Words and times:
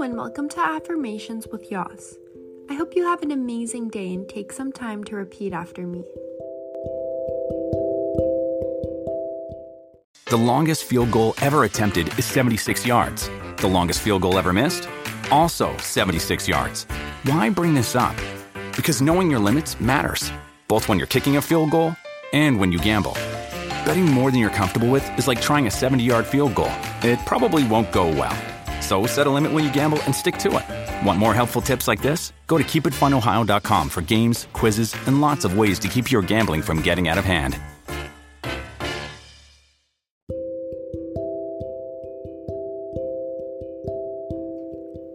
And 0.00 0.16
welcome 0.16 0.48
to 0.50 0.60
Affirmations 0.60 1.48
with 1.48 1.72
Yas. 1.72 2.16
I 2.70 2.74
hope 2.74 2.94
you 2.94 3.04
have 3.04 3.20
an 3.22 3.32
amazing 3.32 3.88
day 3.88 4.14
and 4.14 4.28
take 4.28 4.52
some 4.52 4.70
time 4.70 5.02
to 5.04 5.16
repeat 5.16 5.52
after 5.52 5.88
me. 5.88 6.04
The 10.26 10.36
longest 10.36 10.84
field 10.84 11.10
goal 11.10 11.34
ever 11.42 11.64
attempted 11.64 12.16
is 12.16 12.26
76 12.26 12.86
yards. 12.86 13.28
The 13.56 13.66
longest 13.66 14.00
field 14.00 14.22
goal 14.22 14.38
ever 14.38 14.52
missed? 14.52 14.88
Also 15.32 15.76
76 15.78 16.46
yards. 16.46 16.84
Why 17.24 17.50
bring 17.50 17.74
this 17.74 17.96
up? 17.96 18.14
Because 18.76 19.02
knowing 19.02 19.28
your 19.28 19.40
limits 19.40 19.80
matters, 19.80 20.30
both 20.68 20.88
when 20.88 20.98
you're 20.98 21.08
kicking 21.08 21.38
a 21.38 21.42
field 21.42 21.72
goal 21.72 21.96
and 22.32 22.60
when 22.60 22.70
you 22.70 22.78
gamble. 22.78 23.14
Betting 23.84 24.06
more 24.06 24.30
than 24.30 24.38
you're 24.38 24.48
comfortable 24.48 24.88
with 24.90 25.18
is 25.18 25.26
like 25.26 25.40
trying 25.40 25.66
a 25.66 25.72
70 25.72 26.04
yard 26.04 26.24
field 26.24 26.54
goal, 26.54 26.72
it 27.02 27.18
probably 27.26 27.66
won't 27.66 27.90
go 27.90 28.06
well. 28.06 28.36
So 28.88 29.04
set 29.04 29.26
a 29.26 29.30
limit 29.30 29.52
when 29.52 29.64
you 29.64 29.72
gamble 29.74 30.02
and 30.04 30.14
stick 30.14 30.38
to 30.38 30.48
it. 30.48 31.06
Want 31.06 31.18
more 31.18 31.34
helpful 31.34 31.60
tips 31.60 31.86
like 31.86 32.00
this? 32.00 32.32
Go 32.46 32.56
to 32.56 32.64
keepitfunohio.com 32.64 33.90
for 33.90 34.00
games, 34.00 34.46
quizzes, 34.54 34.96
and 35.06 35.20
lots 35.20 35.44
of 35.44 35.58
ways 35.58 35.78
to 35.80 35.88
keep 35.88 36.10
your 36.10 36.22
gambling 36.22 36.62
from 36.62 36.80
getting 36.80 37.06
out 37.06 37.18
of 37.18 37.26
hand. 37.26 37.58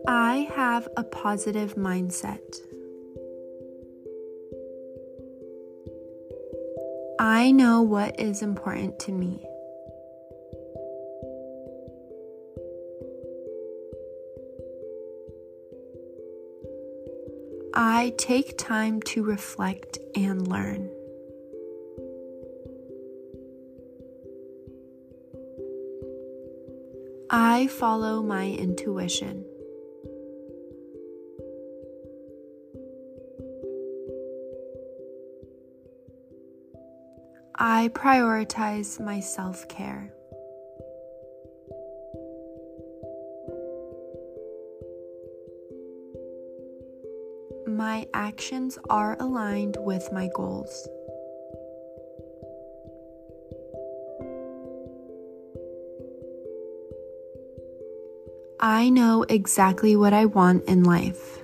I 0.08 0.48
have 0.56 0.88
a 0.96 1.04
positive 1.04 1.74
mindset. 1.74 2.60
I 7.20 7.52
know 7.52 7.82
what 7.82 8.20
is 8.20 8.44
important 8.44 9.00
to 9.00 9.12
me. 9.12 9.48
I 17.76 18.14
take 18.20 18.56
time 18.60 19.02
to 19.04 19.24
reflect 19.24 19.98
and 20.16 20.48
learn. 20.48 20.92
I 27.32 27.66
follow 27.66 28.22
my 28.22 28.52
intuition. 28.52 29.44
I 37.56 37.90
prioritize 37.96 39.04
my 39.04 39.20
self 39.20 39.68
care. 39.68 40.14
My 47.66 48.08
actions 48.14 48.78
are 48.90 49.16
aligned 49.20 49.78
with 49.80 50.10
my 50.12 50.30
goals. 50.36 50.88
I 58.60 58.90
know 58.90 59.24
exactly 59.24 59.96
what 59.96 60.14
I 60.14 60.26
want 60.26 60.66
in 60.66 60.84
life. 60.84 61.40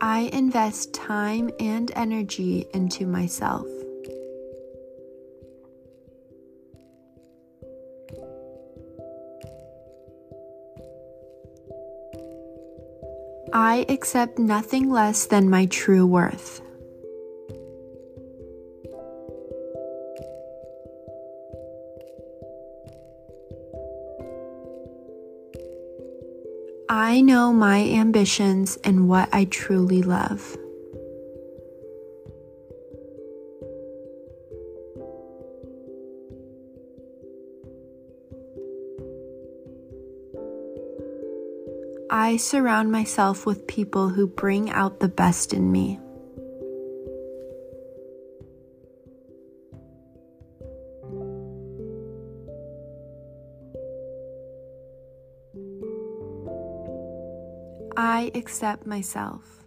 I 0.00 0.30
invest 0.32 0.92
time 0.92 1.50
and 1.58 1.90
energy 1.96 2.66
into 2.74 3.06
myself. 3.06 3.66
I 13.56 13.86
accept 13.88 14.36
nothing 14.36 14.90
less 14.90 15.26
than 15.26 15.48
my 15.48 15.66
true 15.66 16.04
worth. 16.04 16.60
I 26.88 27.20
know 27.20 27.52
my 27.52 27.78
ambitions 27.84 28.76
and 28.82 29.08
what 29.08 29.28
I 29.32 29.44
truly 29.44 30.02
love. 30.02 30.56
I 42.16 42.36
surround 42.36 42.92
myself 42.92 43.44
with 43.44 43.66
people 43.66 44.08
who 44.08 44.28
bring 44.28 44.70
out 44.70 45.00
the 45.00 45.08
best 45.08 45.52
in 45.52 45.72
me. 45.72 45.98
I 57.96 58.30
accept 58.36 58.86
myself. 58.86 59.64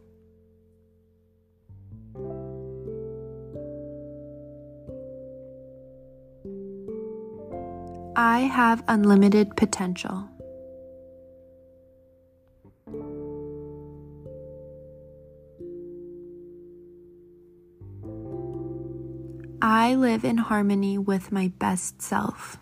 I 8.15 8.39
have 8.39 8.85
unlimited 8.87 9.57
potential. 9.57 10.29
I 19.69 19.95
live 19.95 20.23
in 20.23 20.37
harmony 20.37 20.97
with 20.97 21.29
my 21.29 21.51
best 21.59 22.01
self. 22.01 22.57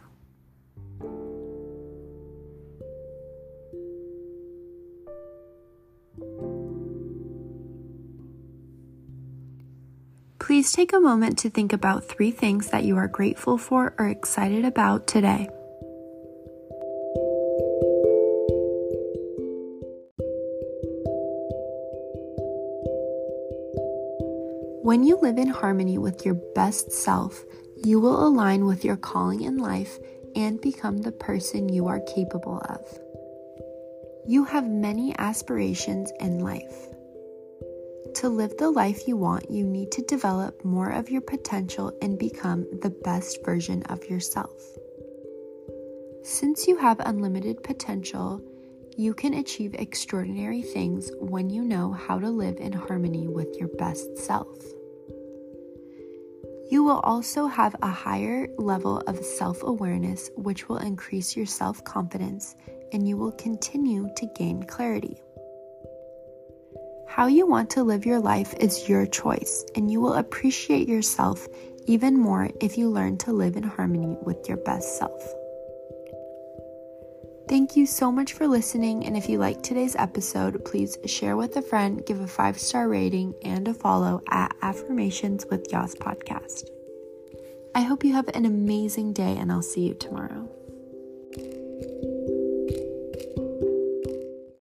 Please 10.39 10.71
take 10.71 10.93
a 10.93 10.99
moment 10.99 11.37
to 11.37 11.51
think 11.51 11.73
about 11.73 12.05
three 12.05 12.31
things 12.31 12.71
that 12.71 12.85
you 12.85 12.97
are 12.97 13.07
grateful 13.07 13.59
for 13.59 13.93
or 13.99 14.07
excited 14.07 14.65
about 14.65 15.05
today. 15.05 15.47
When 24.85 25.03
you 25.03 25.17
live 25.17 25.39
in 25.39 25.47
harmony 25.47 25.97
with 25.97 26.27
your 26.27 26.35
best 26.53 26.91
self, 26.91 27.43
you 27.75 27.99
will 27.99 28.27
align 28.27 28.67
with 28.67 28.85
your 28.85 28.97
calling 28.97 29.41
in 29.41 29.57
life 29.57 29.97
and 30.35 30.61
become 30.61 30.99
the 30.99 31.11
person 31.11 31.69
you 31.69 31.87
are 31.87 32.01
capable 32.01 32.59
of. 32.69 32.81
You 34.27 34.43
have 34.43 34.69
many 34.69 35.17
aspirations 35.17 36.11
in 36.19 36.37
life. 36.37 36.87
To 38.17 38.29
live 38.29 38.55
the 38.57 38.69
life 38.69 39.07
you 39.07 39.17
want, 39.17 39.49
you 39.49 39.65
need 39.65 39.91
to 39.93 40.03
develop 40.03 40.63
more 40.63 40.91
of 40.91 41.09
your 41.09 41.21
potential 41.21 41.91
and 42.03 42.19
become 42.19 42.67
the 42.83 42.91
best 42.91 43.43
version 43.43 43.81
of 43.89 44.07
yourself. 44.07 44.61
Since 46.21 46.67
you 46.67 46.77
have 46.77 46.99
unlimited 46.99 47.63
potential, 47.63 48.39
you 48.97 49.15
can 49.15 49.33
achieve 49.33 49.73
extraordinary 49.73 50.61
things 50.61 51.09
when 51.19 51.49
you 51.49 51.63
know 51.63 51.91
how 51.91 52.19
to 52.19 52.29
live 52.29 52.57
in 52.57 52.71
harmony 52.71 53.27
with 53.27 53.57
your 53.57 53.69
best 53.79 54.15
self. 54.19 54.74
You 56.69 56.83
will 56.83 56.99
also 57.01 57.45
have 57.45 57.75
a 57.81 57.87
higher 57.87 58.47
level 58.57 58.99
of 59.07 59.23
self 59.23 59.61
awareness, 59.63 60.29
which 60.35 60.67
will 60.67 60.77
increase 60.77 61.35
your 61.35 61.45
self 61.45 61.83
confidence, 61.83 62.55
and 62.91 63.07
you 63.07 63.17
will 63.17 63.33
continue 63.33 64.09
to 64.15 64.25
gain 64.35 64.63
clarity. 64.63 65.21
How 67.07 67.27
you 67.27 67.45
want 67.45 67.69
to 67.71 67.83
live 67.83 68.05
your 68.05 68.19
life 68.19 68.53
is 68.59 68.89
your 68.89 69.05
choice, 69.05 69.63
and 69.75 69.91
you 69.91 70.01
will 70.01 70.15
appreciate 70.15 70.87
yourself 70.87 71.47
even 71.85 72.17
more 72.17 72.49
if 72.61 72.77
you 72.77 72.89
learn 72.89 73.17
to 73.19 73.31
live 73.31 73.55
in 73.55 73.63
harmony 73.63 74.17
with 74.23 74.49
your 74.49 74.57
best 74.57 74.97
self. 74.97 75.44
Thank 77.47 77.75
you 77.75 77.85
so 77.85 78.11
much 78.11 78.33
for 78.33 78.47
listening. 78.47 79.05
And 79.05 79.15
if 79.15 79.29
you 79.29 79.37
liked 79.37 79.63
today's 79.63 79.95
episode, 79.95 80.65
please 80.65 80.97
share 81.05 81.37
with 81.37 81.55
a 81.57 81.61
friend, 81.61 82.03
give 82.05 82.19
a 82.19 82.27
five 82.27 82.59
star 82.59 82.87
rating, 82.89 83.35
and 83.43 83.67
a 83.67 83.73
follow 83.73 84.23
at 84.29 84.55
Affirmations 84.63 85.45
with 85.49 85.71
Yas 85.71 85.93
podcast. 85.93 86.69
I 87.75 87.81
hope 87.81 88.03
you 88.03 88.13
have 88.13 88.29
an 88.29 88.45
amazing 88.45 89.13
day, 89.13 89.37
and 89.37 89.51
I'll 89.51 89.61
see 89.61 89.87
you 89.87 89.93
tomorrow. 89.93 90.49